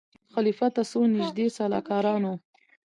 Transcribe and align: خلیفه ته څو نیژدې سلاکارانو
خلیفه 0.33 0.67
ته 0.75 0.81
څو 0.91 0.99
نیژدې 1.13 1.47
سلاکارانو 1.57 2.33